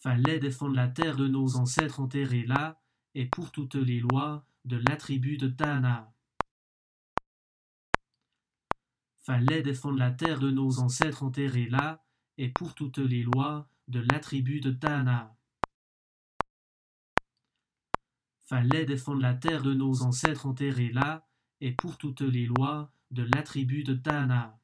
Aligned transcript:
Fallait 0.00 0.38
défendre 0.38 0.74
la 0.74 0.88
terre 0.88 1.16
de 1.16 1.28
nos 1.28 1.56
ancêtres 1.56 2.00
enterrés 2.00 2.46
là, 2.46 2.80
et 3.14 3.26
pour 3.26 3.52
toutes 3.52 3.74
les 3.74 4.00
lois 4.00 4.46
de 4.64 4.78
la 4.88 4.96
tribu 4.96 5.36
de 5.36 5.48
Tana. 5.48 6.10
Fallait 9.20 9.60
défendre 9.60 9.98
la 9.98 10.10
terre 10.10 10.38
de 10.38 10.50
nos 10.50 10.78
ancêtres 10.80 11.22
enterrés 11.22 11.68
là, 11.68 12.02
et 12.38 12.48
pour 12.48 12.74
toutes 12.74 12.98
les 12.98 13.22
lois 13.22 13.68
de 13.88 14.00
la 14.10 14.20
tribu 14.20 14.60
de 14.60 14.70
Tana. 14.70 15.36
Fallait 18.44 18.86
défendre 18.86 19.20
la 19.20 19.34
terre 19.34 19.62
de 19.62 19.74
nos 19.74 20.02
ancêtres 20.02 20.46
enterrés 20.46 20.92
là, 20.92 21.28
et 21.60 21.72
pour 21.72 21.98
toutes 21.98 22.22
les 22.22 22.46
lois 22.46 22.90
de 23.10 23.28
la 23.34 23.42
tribu 23.42 23.84
de 23.84 23.94
Tana. 23.94 24.59